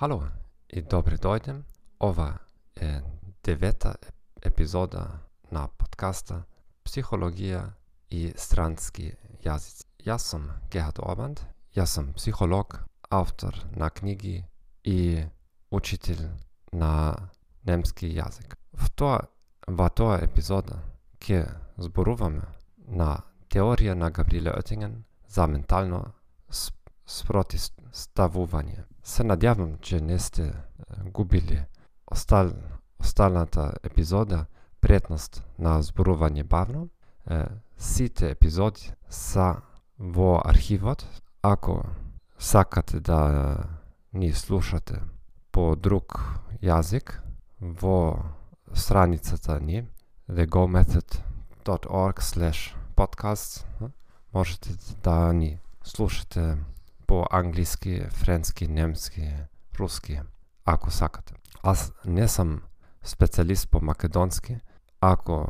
Halo 0.00 0.22
i 0.68 0.82
dobri 0.82 1.16
dojdem. 1.16 1.64
Ova 1.98 2.34
je 2.76 3.02
deveta 3.44 3.94
epizoda 4.42 5.18
na 5.50 5.68
podcasta 5.68 6.42
Psihologija 6.82 7.72
i 8.10 8.32
stranski 8.36 9.12
jazici. 9.44 9.84
Ja 10.04 10.18
sam 10.18 10.60
Gerhard 10.70 10.98
Orband, 11.02 11.40
ja 11.74 11.86
sam 11.86 12.12
psiholog, 12.16 12.78
autor 13.10 13.64
na 13.70 13.90
knjigi 13.90 14.44
i 14.84 15.24
učitelj 15.70 16.28
na 16.72 17.14
немски 17.62 18.08
јазик. 18.08 18.54
Втоа, 18.72 19.20
во 19.66 19.88
тоа 19.88 20.18
епизода 20.22 20.80
ќе 21.20 21.44
зборуваме 21.76 22.48
на 22.76 23.20
теорија 23.52 23.94
на 23.94 24.10
Габриеле 24.10 24.50
Оттинген 24.50 25.04
за 25.28 25.46
ментално 25.46 26.12
спротиставување. 27.20 28.84
Се 29.02 29.24
надјавам, 29.24 29.78
че 29.80 30.00
не 30.00 30.18
сте 30.18 30.52
губили 31.12 31.60
остал, 32.10 32.52
осталната 33.00 33.72
епизода 33.82 34.46
претност 34.80 35.42
на 35.58 35.80
зборување 35.82 36.44
бавно. 36.44 36.88
Е, 37.30 37.44
сите 37.76 38.30
епизоди 38.30 38.92
са 39.08 39.56
во 39.98 40.40
архивот. 40.44 41.06
Ако 41.42 41.84
сакате 42.38 43.00
да 43.00 43.56
ни 44.12 44.32
слушате 44.32 45.00
по 45.52 45.76
друг 45.76 46.20
јазик, 46.62 47.20
во 47.60 48.16
страницата 48.74 49.60
ни 49.60 49.84
thegomethod.org 50.28 52.20
slash 52.20 52.74
podcast 52.96 53.64
можете 54.32 54.70
да 55.02 55.32
ни 55.32 55.58
слушате 55.84 56.56
по 57.10 57.26
англиски, 57.30 58.00
френски, 58.00 58.68
немски, 58.68 59.32
руски, 59.78 60.20
ако 60.64 60.90
сакате. 60.90 61.34
Аз 61.62 61.92
не 62.04 62.28
сам 62.28 62.62
специалист 63.02 63.70
по 63.70 63.80
македонски. 63.80 64.56
Ако 65.00 65.46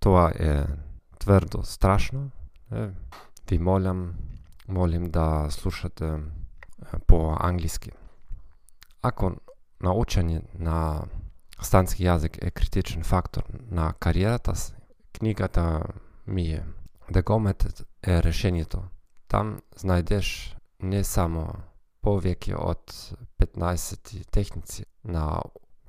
тоа 0.00 0.32
е 0.38 0.64
тврдо 1.18 1.62
страшно, 1.62 2.30
е, 2.72 2.88
ви 3.50 3.58
молам, 3.58 4.14
молим 4.68 5.04
да 5.10 5.46
слушате 5.50 6.12
по 7.06 7.36
англиски. 7.40 7.90
Ако 9.02 9.32
научени 9.80 10.40
на 10.58 11.02
стански 11.62 12.04
јазик 12.04 12.38
е 12.46 12.50
критичен 12.50 13.04
фактор 13.04 13.44
на 13.70 13.94
кариерата 14.00 14.56
си, 14.56 14.74
книгата 15.18 15.82
ми 16.26 16.52
е 16.52 16.64
The 17.12 17.22
Go 17.22 17.84
е 18.06 18.22
решението. 18.22 18.82
Там 19.28 19.60
знајдеш 19.76 20.57
не 20.80 21.02
само 21.04 21.46
повеќе 22.04 22.54
од 22.56 22.92
15 23.38 24.30
техници 24.30 24.84
на 25.02 25.42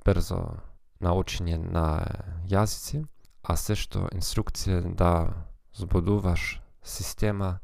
брзо 0.06 0.42
научење 1.00 1.58
на 1.58 1.86
јазици, 2.50 3.06
а 3.44 3.56
се 3.56 3.76
што 3.76 4.08
инструкција 4.16 4.82
да 4.96 5.46
збудуваш 5.74 6.62
система 6.84 7.60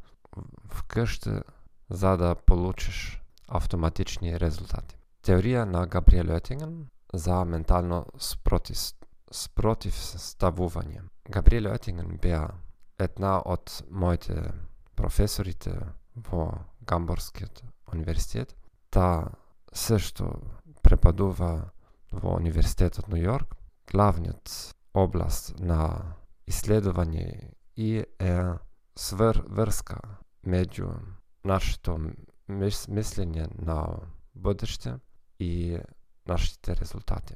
вкъщи 0.69 1.41
за 1.89 2.17
да 2.17 2.35
получиш 2.35 3.21
автоматични 3.47 4.37
резултати. 4.39 4.97
Теорија 5.25 5.65
на 5.65 5.85
Габриел 5.87 6.31
Оетинген 6.31 6.87
за 7.13 7.45
ментално 7.45 8.05
спротив, 8.17 8.93
спротивставување. 9.31 11.01
Габриел 11.29 11.71
Оетинген 11.71 12.17
беа 12.21 12.47
една 12.99 13.39
од 13.45 13.81
моите 13.89 14.51
професорите 14.95 15.73
во 16.15 16.51
Гамбургскиот 16.87 17.63
универзитет. 17.93 18.55
Та 18.89 19.31
се 19.73 19.99
што 19.99 20.39
препадува 20.81 21.71
во 22.11 22.35
Универзитетот 22.37 23.07
Нью 23.07 23.23
Йорк, 23.23 23.55
главниот 23.91 24.51
област 24.93 25.59
на 25.59 26.15
исследување 26.47 27.51
и 27.75 28.05
е 28.19 28.37
свр 28.95 29.41
врска 29.49 29.99
меѓу 30.45 30.93
нашето 31.43 31.97
мислење 32.47 33.49
на 33.59 33.79
будеште 34.33 34.99
и 35.39 35.79
нашите 36.25 36.75
резултати. 36.75 37.35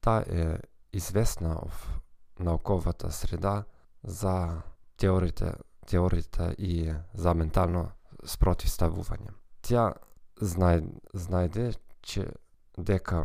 Та 0.00 0.18
е 0.26 0.58
известна 0.92 1.56
в 1.68 2.00
науковата 2.38 3.12
среда 3.12 3.64
за 4.02 4.62
теориите, 4.96 5.54
теориите 5.86 6.54
и 6.58 6.92
за 7.14 7.34
ментално 7.34 7.90
спротивставување. 8.24 9.32
Тя 9.62 9.92
знае, 10.40 10.82
знајде, 11.14 11.74
че 12.02 12.28
дека 12.76 13.24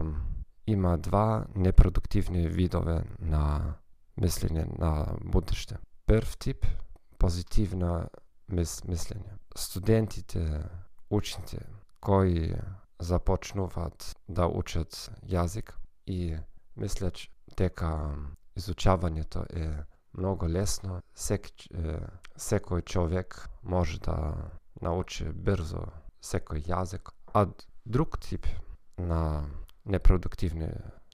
има 0.68 0.98
два 0.98 1.46
непродуктивни 1.56 2.48
видове 2.48 3.02
на 3.20 3.76
мислење 4.22 4.68
на 4.80 5.18
будеште. 5.24 5.80
Прв 6.06 6.36
тип 6.38 6.66
позитивна 7.18 8.08
мис, 8.48 8.82
мислење. 8.84 9.38
Студентите, 9.56 10.64
учените 11.10 11.66
кои 12.00 12.54
започнуваат 13.00 14.16
да 14.28 14.48
учат 14.48 15.10
јазик 15.24 15.74
и 16.06 16.38
мислеч 16.76 17.30
дека 17.58 18.16
изучавањето 18.56 19.46
е 19.50 19.84
многу 20.14 20.48
лесно, 20.48 21.02
сек, 21.16 21.50
секој 22.36 22.84
човек 22.84 23.48
може 23.64 24.00
да 24.00 24.34
научи 24.82 25.30
брзо 25.32 25.86
секој 26.22 26.66
јазик, 26.68 27.12
а 27.34 27.48
друг 27.86 28.20
тип 28.20 28.48
на 28.98 29.46
непродуктивни 29.86 30.70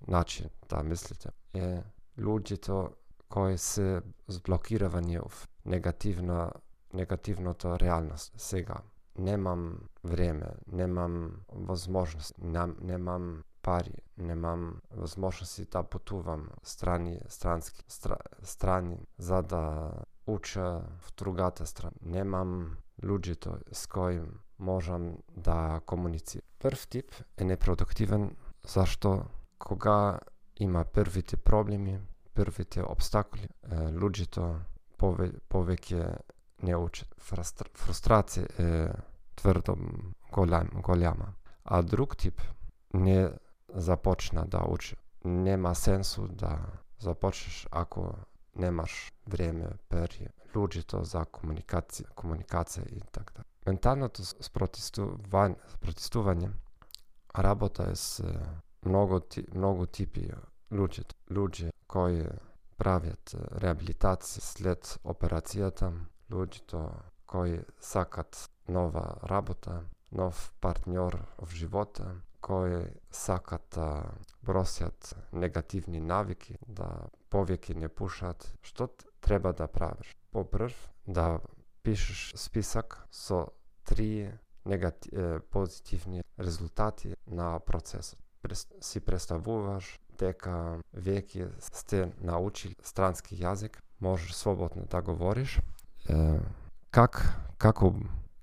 начин 0.08 0.50
да 0.70 0.84
мислите 0.84 1.30
е 1.54 1.84
луѓето 2.18 2.92
кои 3.30 3.58
се 3.58 4.02
зблокиравани 4.28 5.20
в 5.20 5.48
негативна 5.66 6.52
негативната 6.94 7.80
реалност 7.80 8.34
сега 8.38 8.76
немам 9.18 9.80
време, 10.04 10.48
немам 10.68 11.32
возможност, 11.52 12.34
нем, 12.42 12.76
немам 12.82 13.44
пари, 13.62 13.94
немам 14.18 14.82
возможности 14.92 15.66
да 15.66 15.84
путувам 15.84 16.50
страни, 16.64 17.20
странски, 17.28 17.84
стра, 17.88 18.18
страни 18.44 18.98
за 19.18 19.42
да 19.42 19.92
уча 20.28 20.82
в 21.00 21.14
другата 21.18 21.66
страна. 21.66 21.94
Немам 22.02 22.78
луѓето 23.06 23.62
с 23.72 23.88
кои 23.88 24.22
можам 24.60 25.18
да 25.38 25.82
комуницирам. 25.86 26.48
Прв 26.60 26.88
тип 26.88 27.12
е 27.38 27.44
непродуктивен 27.44 28.36
зашто 28.68 29.26
кога 29.60 30.20
има 30.58 30.86
првите 30.86 31.38
проблеми, 31.38 32.00
првите 32.34 32.84
обстакли, 32.84 33.50
луѓето 33.72 34.60
пове, 34.98 35.32
повеќе 35.50 36.18
не 36.64 36.76
учат. 36.76 37.10
Фрустрација 37.20 38.48
е 38.60 38.94
тврдо 39.36 39.76
голям, 40.32 40.70
голяма. 40.82 41.34
А 41.64 41.82
друг 41.82 42.18
тип 42.18 42.42
не 42.94 43.30
започна 43.74 44.46
да 44.46 44.64
учи. 44.68 44.96
Нема 45.26 45.76
сенсу 45.76 46.28
да 46.28 46.60
започнеш 47.00 47.68
ако 47.72 48.14
немаш 48.56 49.12
време, 49.28 49.68
пари, 49.90 50.28
луѓето 50.56 51.04
за 51.04 51.26
комуникација, 51.26 52.14
комуникација 52.16 52.86
и 52.92 53.02
така. 53.12 53.42
Да. 53.42 53.46
Менталното 53.66 54.24
спротистување, 54.24 55.58
спротивување 55.78 56.52
работа 57.38 57.90
е 57.92 57.96
с 57.96 58.22
многу 58.86 59.22
многу 59.54 59.86
типи 59.86 60.30
луѓе, 60.72 61.06
Луѓе 61.32 61.72
кои 61.88 62.26
правят 62.78 63.36
реабилитација 63.62 64.42
след 64.42 64.98
операцијата, 65.04 65.92
луѓето 66.32 66.82
кои 67.26 67.60
сакат 67.80 68.50
нова 68.68 69.18
работа, 69.24 69.84
нов 70.12 70.54
партньор 70.62 71.18
в 71.42 71.52
живота, 71.52 72.22
кои 72.42 72.86
сакат 73.12 73.66
да 73.76 74.04
бросят 74.44 75.16
негативни 75.32 76.00
навики, 76.00 76.58
да 76.68 77.08
повеќе 77.32 77.76
не 77.76 77.90
пушат, 77.90 78.54
што 78.62 78.90
треба 79.22 79.54
да 79.54 79.68
правиш? 79.68 80.16
Попрв 80.36 80.74
да 81.08 81.40
пишеш 81.84 82.34
список 82.36 83.08
со 83.12 83.48
три 83.86 84.32
негати... 84.66 85.10
позитивни 85.50 86.24
резултати 86.40 87.16
на 87.28 87.60
процесот. 87.60 88.20
Си 88.82 89.00
представуваш 89.00 89.96
дека 90.20 90.82
веќе 90.92 91.48
сте 91.64 92.12
научили 92.20 92.76
странски 92.84 93.40
јазик, 93.40 93.80
можеш 94.00 94.36
свободно 94.36 94.84
да 94.92 95.02
говориш. 95.02 95.58
Е, 96.10 96.40
как 96.92 97.24
како 97.58 97.94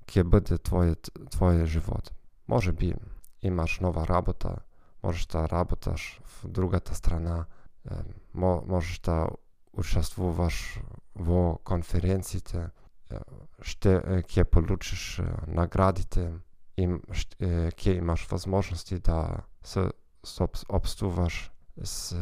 ќе 0.09 0.25
биде 0.25 0.57
твојот 0.57 1.13
твојот 1.37 1.69
живот. 1.69 2.13
Може 2.49 2.73
би 2.73 2.95
имаш 3.43 3.81
нова 3.81 4.09
работа, 4.09 4.65
можеш 5.03 5.27
да 5.27 5.45
работаш 5.49 6.21
в 6.25 6.49
другата 6.49 6.95
страна, 6.95 7.45
можеш 8.35 8.99
да 8.99 9.29
учествуваш 9.73 10.79
во 11.15 11.59
конференциите, 11.65 12.71
ще 13.61 13.99
ќе 14.29 14.45
получиш 14.45 15.21
наградите, 15.47 16.33
им, 16.77 17.01
ќе 17.41 17.97
имаш 17.99 18.27
возможности 18.31 18.99
да 18.99 19.45
се 19.63 19.91
обстуваш 20.69 21.51
с 21.83 22.17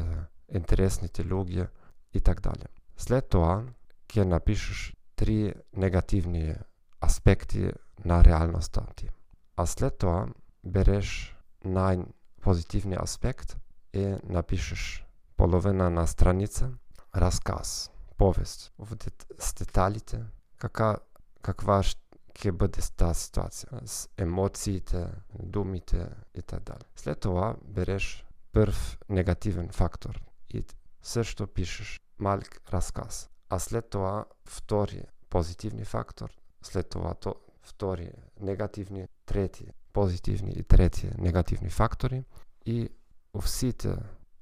интересните 0.48 1.24
луѓе 1.24 1.68
и 2.12 2.20
така 2.20 2.50
дале. 2.50 2.66
След 2.96 3.30
тоа 3.30 3.62
ќе 4.10 4.24
напишеш 4.24 4.92
три 5.16 5.54
негативни 5.76 6.54
аспекти 7.00 7.70
на 8.04 8.24
реалноста 8.24 8.86
ти. 8.96 9.08
А 9.56 9.66
след 9.66 9.98
тоа 9.98 10.28
береш 10.64 11.36
најпозитивни 11.64 12.96
аспект 13.02 13.56
и 13.92 14.16
напишеш 14.24 15.06
половина 15.36 15.90
на 15.90 16.06
страница 16.06 16.72
расказ, 17.14 17.90
повест, 18.16 18.72
с 19.38 19.54
деталите, 19.54 20.24
кака, 20.58 20.98
каква 21.42 21.82
ќе 22.40 22.52
биде 22.52 22.82
таа 22.96 23.14
ситуација, 23.16 23.80
с 23.84 24.08
емоциите, 24.16 25.06
думите 25.34 26.06
и 26.34 26.42
така 26.42 26.72
дали. 26.72 26.86
След 26.96 27.20
тоа 27.20 27.54
береш 27.62 28.24
прв 28.52 28.98
негативен 29.08 29.68
фактор 29.72 30.20
и 30.48 30.64
се 31.02 31.24
што 31.24 31.46
пишеш 31.46 31.98
малк 32.18 32.60
расказ. 32.72 33.28
А 33.48 33.58
след 33.58 33.90
тоа 33.90 34.24
втори 34.46 35.04
позитивни 35.28 35.84
фактор, 35.84 36.30
след 36.62 36.88
тоа 36.90 37.14
то 37.14 37.34
втори 37.62 38.12
негативни, 38.40 39.08
трети 39.26 39.72
позитивни 39.92 40.52
и 40.52 40.62
трети 40.62 41.10
негативни 41.18 41.70
фактори 41.70 42.24
и 42.66 42.88
во 43.34 43.46
сите 43.46 43.96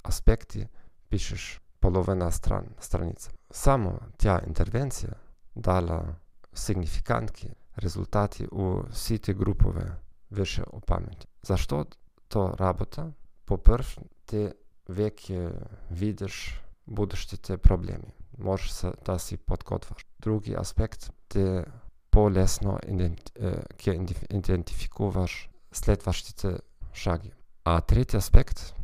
аспекти 0.05 0.69
пишеш 1.09 1.61
половина 1.81 2.33
стран, 2.33 2.67
страница. 2.81 3.31
Само 3.51 3.99
таа 4.19 4.43
интервенција 4.47 5.15
дала 5.55 6.17
сигнификантки 6.53 7.55
резултати 7.79 8.49
у 8.53 8.83
сите 8.93 9.35
групове 9.35 9.93
више 10.31 10.63
о 10.63 10.81
памет. 10.81 11.29
Зашто 11.43 11.87
то 12.29 12.55
работа? 12.61 13.13
По 13.47 13.57
прв, 13.57 13.99
те 14.27 14.55
веќе 14.89 15.53
видиш 15.91 16.61
будештите 16.87 17.57
проблеми. 17.57 18.13
Можеш 18.39 18.85
да 19.05 19.19
си 19.19 19.37
подготваш. 19.37 20.07
Други 20.21 20.55
аспект, 20.55 21.11
те 21.29 21.65
полесно 22.11 22.79
ќе 22.85 23.95
идентификуваш 24.31 25.49
следващите 25.73 26.59
шаги. 26.93 27.33
А 27.65 27.81
трети 27.81 28.17
аспект, 28.17 28.75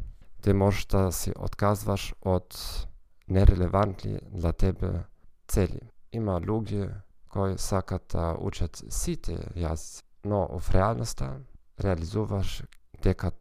ти 0.44 0.52
можеш 0.52 0.86
да 0.86 1.12
си 1.12 1.32
отказваш 1.38 2.14
од 2.20 2.56
нерелевантни 3.28 4.18
за 4.34 4.52
тебе 4.52 4.90
цели. 5.48 5.80
Има 6.12 6.36
луѓе 6.40 6.90
кои 7.32 7.56
сакат 7.58 8.04
да 8.12 8.36
учат 8.36 8.82
сите 8.92 9.38
јазици, 9.56 10.02
но 10.24 10.44
в 10.60 10.70
реалноста 10.70 11.40
реализуваш 11.80 12.62
дека 13.02 13.32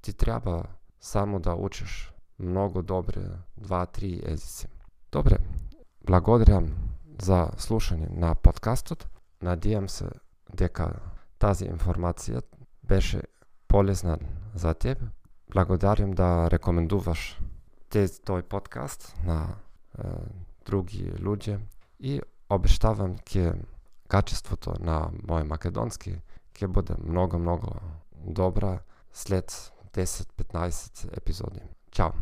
ти 0.00 0.12
треба 0.12 0.62
само 1.00 1.40
да 1.40 1.54
учиш 1.54 2.14
многу 2.38 2.82
добре 2.82 3.26
два-три 3.56 4.22
езици. 4.24 4.68
Добре, 5.12 5.38
благодарам 6.06 6.70
за 7.22 7.50
слушање 7.58 8.06
на 8.10 8.34
подкастот. 8.34 9.08
Надијам 9.42 9.88
се 9.88 10.14
дека 10.54 10.94
тази 11.38 11.66
информација 11.66 12.42
беше 12.82 13.22
полезна 13.66 14.18
за 14.54 14.74
тебе. 14.74 15.10
Благодарам 15.52 16.12
да 16.12 16.48
рекомендуваш 16.50 17.36
тој 17.90 18.42
подкаст 18.42 19.14
на 19.24 19.56
е, 19.96 20.08
други 20.66 21.12
луѓе 21.22 21.60
и 22.00 22.20
обештавам 22.48 23.16
ке 23.24 23.54
качеството 24.08 24.74
на 24.80 25.06
мој 25.24 25.46
македонски 25.48 26.18
ќе 26.56 26.68
биде 26.68 26.98
многу 26.98 27.38
многу 27.38 27.72
добра 28.26 28.80
след 29.12 29.72
10-15 29.94 31.08
епизоди. 31.16 31.62
Чао! 31.90 32.12